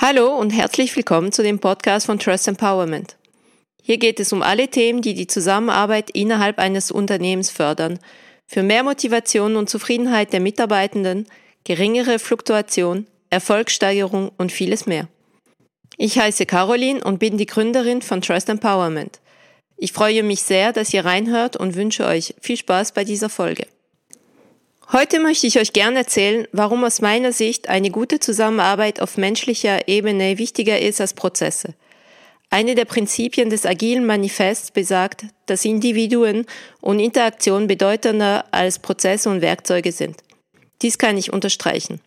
[0.00, 3.16] Hallo und herzlich willkommen zu dem Podcast von Trust Empowerment.
[3.82, 7.98] Hier geht es um alle Themen, die die Zusammenarbeit innerhalb eines Unternehmens fördern,
[8.46, 11.26] für mehr Motivation und Zufriedenheit der Mitarbeitenden,
[11.64, 15.08] geringere Fluktuation, Erfolgssteigerung und vieles mehr.
[15.96, 19.18] Ich heiße Caroline und bin die Gründerin von Trust Empowerment.
[19.76, 23.66] Ich freue mich sehr, dass ihr reinhört und wünsche euch viel Spaß bei dieser Folge.
[24.90, 29.86] Heute möchte ich euch gerne erzählen, warum aus meiner Sicht eine gute Zusammenarbeit auf menschlicher
[29.86, 31.74] Ebene wichtiger ist als Prozesse.
[32.48, 36.46] Eine der Prinzipien des agilen Manifests besagt, dass Individuen
[36.80, 40.16] und Interaktionen bedeutender als Prozesse und Werkzeuge sind.
[40.80, 42.00] Dies kann ich unterstreichen.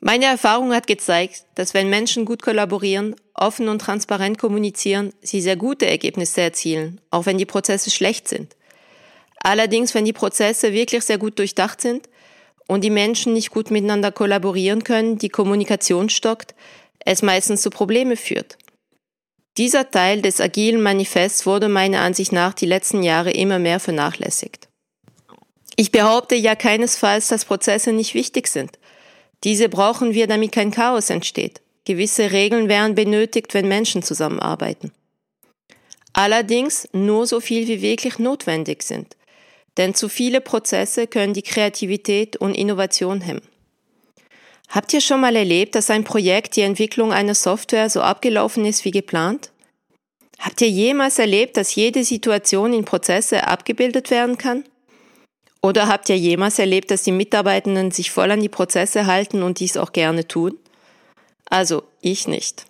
[0.00, 5.56] Meine Erfahrung hat gezeigt, dass wenn Menschen gut kollaborieren, offen und transparent kommunizieren, sie sehr
[5.56, 8.54] gute Ergebnisse erzielen, auch wenn die Prozesse schlecht sind.
[9.44, 12.08] Allerdings, wenn die Prozesse wirklich sehr gut durchdacht sind
[12.66, 16.54] und die Menschen nicht gut miteinander kollaborieren können, die Kommunikation stockt,
[17.00, 18.56] es meistens zu Probleme führt.
[19.58, 24.68] Dieser Teil des agilen Manifests wurde meiner Ansicht nach die letzten Jahre immer mehr vernachlässigt.
[25.76, 28.78] Ich behaupte ja keinesfalls, dass Prozesse nicht wichtig sind.
[29.44, 31.60] Diese brauchen wir, damit kein Chaos entsteht.
[31.84, 34.90] Gewisse Regeln wären benötigt, wenn Menschen zusammenarbeiten.
[36.14, 39.14] Allerdings nur so viel wie wirklich notwendig sind
[39.76, 43.42] denn zu viele Prozesse können die Kreativität und Innovation hemmen.
[44.68, 48.84] Habt ihr schon mal erlebt, dass ein Projekt, die Entwicklung einer Software so abgelaufen ist
[48.84, 49.50] wie geplant?
[50.38, 54.64] Habt ihr jemals erlebt, dass jede Situation in Prozesse abgebildet werden kann?
[55.62, 59.60] Oder habt ihr jemals erlebt, dass die Mitarbeitenden sich voll an die Prozesse halten und
[59.60, 60.58] dies auch gerne tun?
[61.46, 62.66] Also, ich nicht.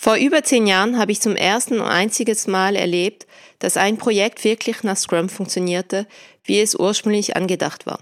[0.00, 3.26] Vor über zehn Jahren habe ich zum ersten und einziges Mal erlebt,
[3.58, 6.06] dass ein Projekt wirklich nach Scrum funktionierte,
[6.44, 7.98] wie es ursprünglich angedacht war.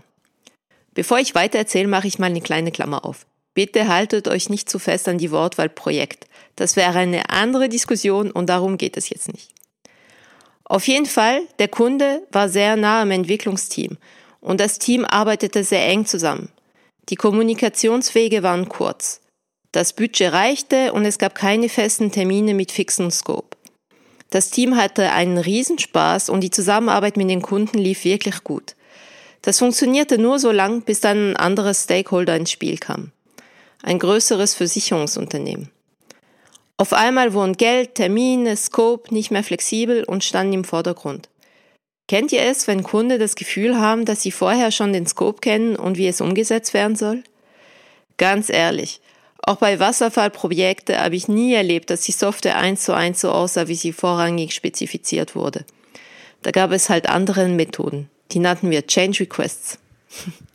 [0.92, 3.24] Bevor ich weiter erzähle, mache ich mal eine kleine Klammer auf.
[3.54, 6.26] Bitte haltet euch nicht zu fest an die Wortwahl Projekt.
[6.54, 9.48] Das wäre eine andere Diskussion und darum geht es jetzt nicht.
[10.64, 13.96] Auf jeden Fall, der Kunde war sehr nah am Entwicklungsteam
[14.42, 16.50] und das Team arbeitete sehr eng zusammen.
[17.08, 19.22] Die Kommunikationswege waren kurz.
[19.76, 23.58] Das Budget reichte und es gab keine festen Termine mit fixem Scope.
[24.30, 28.74] Das Team hatte einen Riesenspaß und die Zusammenarbeit mit den Kunden lief wirklich gut.
[29.42, 33.12] Das funktionierte nur so lang, bis dann ein anderes Stakeholder ins Spiel kam.
[33.82, 35.70] Ein größeres Versicherungsunternehmen.
[36.78, 41.28] Auf einmal wurden Geld, Termine, Scope nicht mehr flexibel und standen im Vordergrund.
[42.08, 45.76] Kennt ihr es, wenn Kunden das Gefühl haben, dass sie vorher schon den Scope kennen
[45.76, 47.24] und wie es umgesetzt werden soll?
[48.16, 49.02] Ganz ehrlich,
[49.46, 53.68] auch bei Wasserfallprojekten habe ich nie erlebt, dass die Software eins zu eins so aussah,
[53.68, 55.64] wie sie vorrangig spezifiziert wurde.
[56.42, 58.10] Da gab es halt andere Methoden.
[58.32, 59.78] Die nannten wir Change Requests.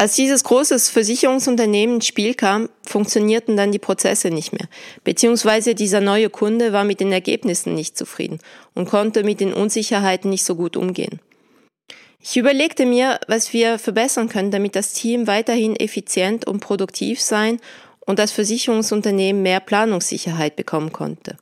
[0.00, 4.68] Als dieses große Versicherungsunternehmen ins Spiel kam, funktionierten dann die Prozesse nicht mehr,
[5.02, 8.38] beziehungsweise dieser neue Kunde war mit den Ergebnissen nicht zufrieden
[8.74, 11.18] und konnte mit den Unsicherheiten nicht so gut umgehen.
[12.22, 17.60] Ich überlegte mir, was wir verbessern können, damit das Team weiterhin effizient und produktiv sein
[18.00, 21.36] und das Versicherungsunternehmen mehr Planungssicherheit bekommen konnte.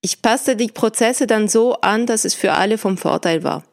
[0.00, 3.64] Ich passte die Prozesse dann so an, dass es für alle vom Vorteil war,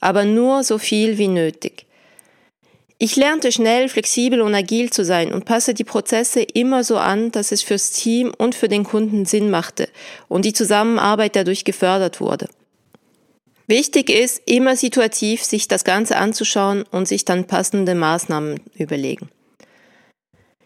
[0.00, 1.86] aber nur so viel wie nötig.
[3.00, 7.30] Ich lernte schnell, flexibel und agil zu sein und passe die Prozesse immer so an,
[7.30, 9.88] dass es fürs Team und für den Kunden Sinn machte
[10.26, 12.48] und die Zusammenarbeit dadurch gefördert wurde.
[13.68, 19.28] Wichtig ist, immer situativ sich das Ganze anzuschauen und sich dann passende Maßnahmen überlegen.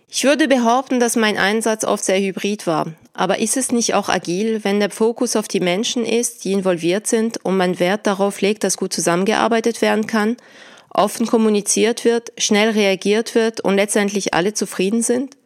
[0.08, 2.94] Ich würde behaupten, dass mein Einsatz oft sehr hybrid war.
[3.12, 7.08] Aber ist es nicht auch agil, wenn der Fokus auf die Menschen ist, die involviert
[7.08, 10.36] sind und man Wert darauf legt, dass gut zusammengearbeitet werden kann,
[10.88, 15.36] offen kommuniziert wird, schnell reagiert wird und letztendlich alle zufrieden sind?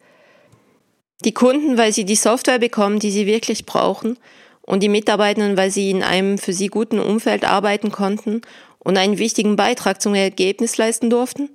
[1.25, 4.19] Die Kunden, weil sie die Software bekommen, die sie wirklich brauchen
[4.67, 8.43] und die Mitarbeitenden, weil sie in einem für sie guten Umfeld arbeiten konnten
[8.79, 11.49] und einen wichtigen Beitrag zum Ergebnis leisten durften?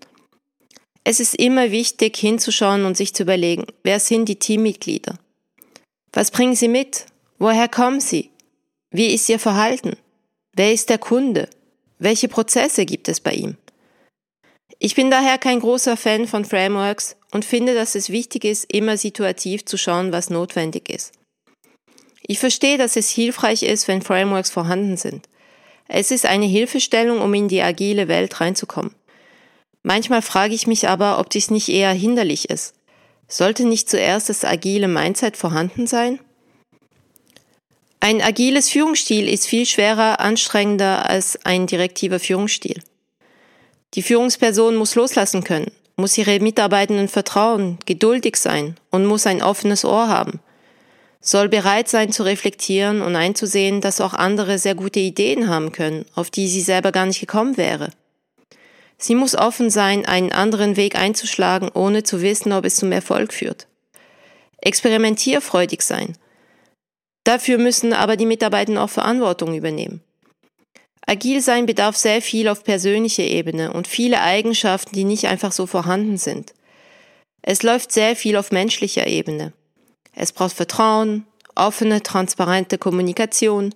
[1.04, 5.18] Es ist immer wichtig hinzuschauen und sich zu überlegen, wer sind die Teammitglieder?
[6.14, 7.06] Was bringen sie mit?
[7.40, 8.30] Woher kommen sie?
[8.92, 9.96] Wie ist ihr Verhalten?
[10.54, 11.50] Wer ist der Kunde?
[11.98, 13.58] Welche Prozesse gibt es bei ihm?
[14.80, 18.98] Ich bin daher kein großer Fan von Frameworks und finde, dass es wichtig ist, immer
[18.98, 21.14] situativ zu schauen, was notwendig ist.
[22.32, 25.28] Ich verstehe, dass es hilfreich ist, wenn Frameworks vorhanden sind.
[25.90, 28.96] Es ist eine Hilfestellung, um in die agile Welt reinzukommen.
[29.84, 32.74] Manchmal frage ich mich aber, ob dies nicht eher hinderlich ist.
[33.28, 36.22] Sollte nicht zuerst das agile Mindset vorhanden sein?
[38.00, 42.82] Ein agiles Führungsstil ist viel schwerer, anstrengender als ein direktiver Führungsstil.
[43.94, 49.84] Die Führungsperson muss loslassen können, muss ihre Mitarbeitenden vertrauen, geduldig sein und muss ein offenes
[49.84, 50.40] Ohr haben.
[51.24, 56.06] Soll bereit sein zu reflektieren und einzusehen, dass auch andere sehr gute Ideen haben können,
[56.16, 57.92] auf die sie selber gar nicht gekommen wäre.
[58.98, 63.34] Sie muss offen sein, einen anderen Weg einzuschlagen, ohne zu wissen, ob es zum Erfolg
[63.34, 63.68] führt.
[64.62, 66.18] Experimentierfreudig sein.
[67.24, 70.02] Dafür müssen aber die Mitarbeitenden auch Verantwortung übernehmen.
[71.06, 75.66] Agil sein bedarf sehr viel auf persönlicher Ebene und viele Eigenschaften, die nicht einfach so
[75.66, 76.54] vorhanden sind.
[77.42, 79.54] Es läuft sehr viel auf menschlicher Ebene.
[80.14, 81.26] Es braucht Vertrauen,
[81.56, 83.74] offene, transparente Kommunikation,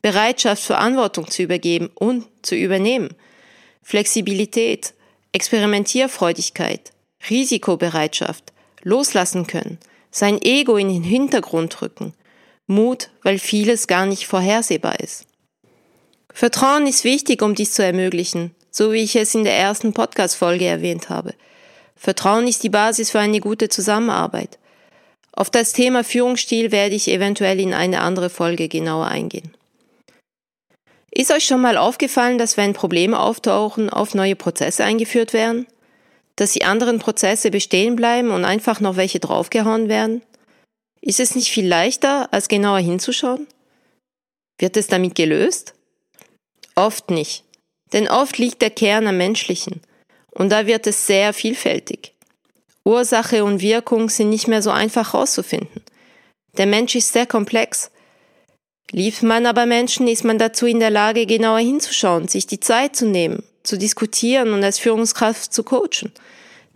[0.00, 3.14] Bereitschaft, Verantwortung zu übergeben und zu übernehmen,
[3.82, 4.94] Flexibilität,
[5.32, 6.92] Experimentierfreudigkeit,
[7.30, 8.52] Risikobereitschaft,
[8.82, 9.78] loslassen können,
[10.10, 12.14] sein Ego in den Hintergrund rücken,
[12.66, 15.26] Mut, weil vieles gar nicht vorhersehbar ist.
[16.32, 20.64] Vertrauen ist wichtig, um dies zu ermöglichen, so wie ich es in der ersten Podcast-Folge
[20.64, 21.34] erwähnt habe.
[21.94, 24.58] Vertrauen ist die Basis für eine gute Zusammenarbeit.
[25.34, 29.54] Auf das Thema Führungsstil werde ich eventuell in eine andere Folge genauer eingehen.
[31.10, 35.66] Ist euch schon mal aufgefallen, dass wenn Probleme auftauchen, oft neue Prozesse eingeführt werden?
[36.36, 40.22] Dass die anderen Prozesse bestehen bleiben und einfach noch welche draufgehauen werden?
[41.02, 43.46] Ist es nicht viel leichter, als genauer hinzuschauen?
[44.58, 45.74] Wird es damit gelöst?
[46.74, 47.44] Oft nicht.
[47.92, 49.82] Denn oft liegt der Kern am Menschlichen.
[50.30, 52.11] Und da wird es sehr vielfältig.
[52.84, 55.82] Ursache und Wirkung sind nicht mehr so einfach herauszufinden.
[56.56, 57.90] Der Mensch ist sehr komplex.
[58.90, 62.94] Liebt man aber Menschen, ist man dazu in der Lage, genauer hinzuschauen, sich die Zeit
[62.94, 66.12] zu nehmen, zu diskutieren und als Führungskraft zu coachen.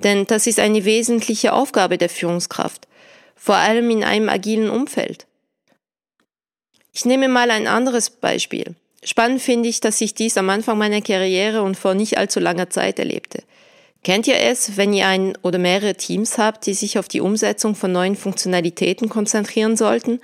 [0.02, 2.86] Denn das ist eine wesentliche Aufgabe der Führungskraft,
[3.34, 5.26] vor allem in einem agilen Umfeld.
[6.92, 8.74] Ich nehme mal ein anderes Beispiel.
[9.04, 12.70] Spannend finde ich, dass ich dies am Anfang meiner Karriere und vor nicht allzu langer
[12.70, 13.42] Zeit erlebte.
[14.06, 17.74] Kennt ihr es, wenn ihr ein oder mehrere Teams habt, die sich auf die Umsetzung
[17.74, 20.20] von neuen Funktionalitäten konzentrieren sollten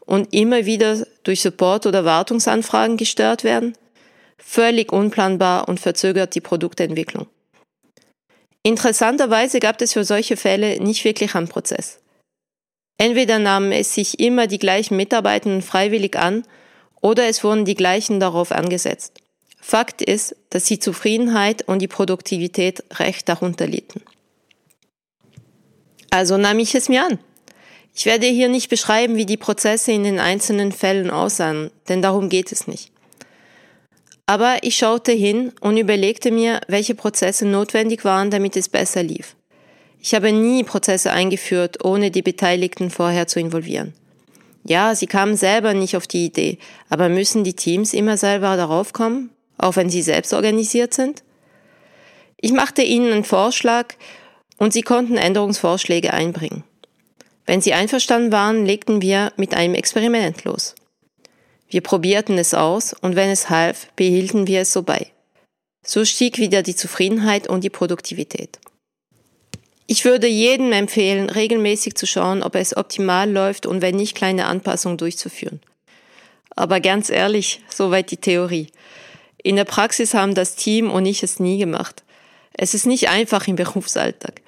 [0.00, 3.78] und immer wieder durch Support oder Wartungsanfragen gestört werden?
[4.36, 7.28] Völlig unplanbar und verzögert die Produktentwicklung.
[8.64, 12.00] Interessanterweise gab es für solche Fälle nicht wirklich einen Prozess.
[12.98, 16.42] Entweder nahmen es sich immer die gleichen Mitarbeitenden freiwillig an
[17.00, 19.20] oder es wurden die gleichen darauf angesetzt.
[19.60, 24.02] Fakt ist, dass die Zufriedenheit und die Produktivität recht darunter litten.
[26.10, 27.18] Also nahm ich es mir an.
[27.94, 32.28] Ich werde hier nicht beschreiben, wie die Prozesse in den einzelnen Fällen aussahen, denn darum
[32.28, 32.90] geht es nicht.
[34.26, 39.34] Aber ich schaute hin und überlegte mir, welche Prozesse notwendig waren, damit es besser lief.
[40.00, 43.92] Ich habe nie Prozesse eingeführt, ohne die Beteiligten vorher zu involvieren.
[44.64, 46.58] Ja, sie kamen selber nicht auf die Idee,
[46.88, 49.30] aber müssen die Teams immer selber darauf kommen,
[49.62, 51.22] auch wenn sie selbst organisiert sind?
[52.40, 53.94] Ich machte ihnen einen Vorschlag
[54.58, 56.64] und sie konnten Änderungsvorschläge einbringen.
[57.46, 60.74] Wenn sie einverstanden waren, legten wir mit einem Experiment los.
[61.68, 65.06] Wir probierten es aus und wenn es half, behielten wir es so bei.
[65.84, 68.58] So stieg wieder die Zufriedenheit und die Produktivität.
[69.86, 74.46] Ich würde jedem empfehlen, regelmäßig zu schauen, ob es optimal läuft und wenn nicht, kleine
[74.46, 75.60] Anpassungen durchzuführen.
[76.54, 78.68] Aber ganz ehrlich, soweit die Theorie.
[79.42, 82.04] In der Praxis haben das Team und ich es nie gemacht.
[82.52, 84.42] Es ist nicht einfach im Berufsalltag.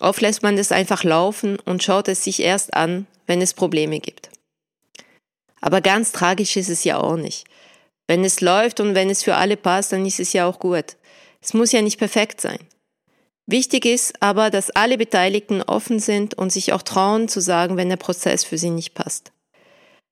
[0.00, 4.00] Oft lässt man es einfach laufen und schaut es sich erst an, wenn es Probleme
[4.00, 4.30] gibt.
[5.60, 7.44] Aber ganz tragisch ist es ja auch nicht.
[8.06, 10.96] Wenn es läuft und wenn es für alle passt, dann ist es ja auch gut.
[11.40, 12.58] Es muss ja nicht perfekt sein.
[13.46, 17.88] Wichtig ist aber, dass alle Beteiligten offen sind und sich auch trauen zu sagen, wenn
[17.88, 19.32] der Prozess für sie nicht passt.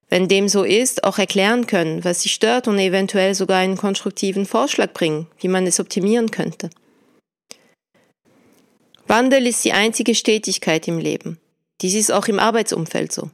[0.09, 4.45] Wenn dem so ist, auch erklären können, was sie stört und eventuell sogar einen konstruktiven
[4.45, 6.69] Vorschlag bringen, wie man es optimieren könnte.
[9.05, 11.39] Wandel ist die einzige Stetigkeit im Leben.
[11.81, 13.29] Dies ist auch im Arbeitsumfeld so.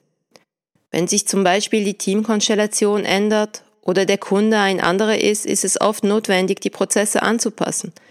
[0.91, 5.79] Wenn sich zum Beispiel die Teamkonstellation ändert oder der Kunde ein anderer ist, ist es
[5.79, 7.93] oft notwendig, die Prozesse anzupassen–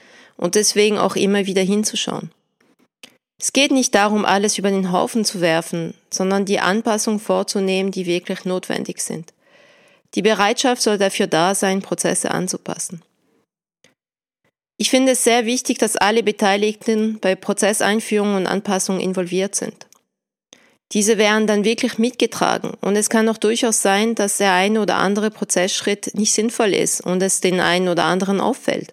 [0.43, 2.33] und deswegen auch immer wieder hinzuschauen.
[3.41, 8.07] Es geht nicht darum, alles über den Haufen zu werfen, sondern die Anpassungen vorzunehmen, die
[8.07, 9.33] wirklich notwendig sind.
[10.15, 13.03] Die Bereitschaft soll dafür da sein, Prozesse anzupassen.
[14.77, 19.87] Ich finde es sehr wichtig, dass alle Beteiligten bei Prozesseinführung und Anpassung involviert sind.
[20.93, 24.97] Diese werden dann wirklich mitgetragen und es kann auch durchaus sein, dass der eine oder
[24.97, 28.93] andere Prozessschritt nicht sinnvoll ist und es den einen oder anderen auffällt.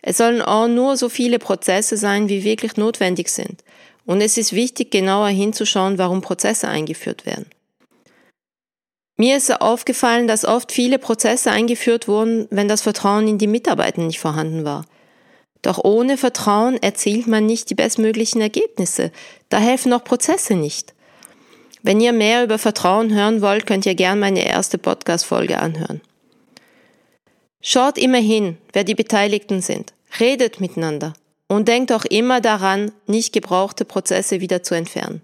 [0.00, 3.62] Es sollen auch nur so viele Prozesse sein, wie wirklich notwendig sind.
[4.04, 7.46] Und es ist wichtig, genauer hinzuschauen, warum Prozesse eingeführt werden.
[9.16, 14.00] Mir ist aufgefallen, dass oft viele Prozesse eingeführt wurden, wenn das Vertrauen in die Mitarbeiter
[14.00, 14.84] nicht vorhanden war.
[15.60, 19.12] Doch ohne Vertrauen erzielt man nicht die bestmöglichen Ergebnisse.
[19.48, 20.94] Da helfen auch Prozesse nicht.
[21.82, 26.00] Wenn ihr mehr über Vertrauen hören wollt, könnt ihr gern meine erste Podcast-Folge anhören.
[27.60, 29.92] Schaut immer hin, wer die Beteiligten sind.
[30.18, 31.12] Redet miteinander.
[31.52, 35.20] Und denkt auch immer daran, nicht gebrauchte Prozesse wieder zu entfernen.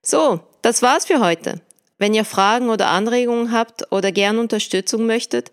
[0.00, 1.60] So, das war's für heute.
[1.98, 5.52] Wenn ihr Fragen oder Anregungen habt oder gern Unterstützung möchtet,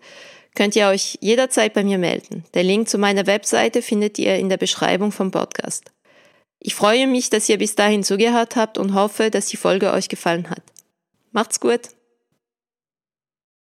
[0.54, 2.46] könnt ihr euch jederzeit bei mir melden.
[2.54, 5.92] Der Link zu meiner Webseite findet ihr in der Beschreibung vom Podcast.
[6.58, 10.08] Ich freue mich, dass ihr bis dahin zugehört habt und hoffe, dass die Folge euch
[10.08, 10.62] gefallen hat.
[11.32, 11.82] Macht's gut!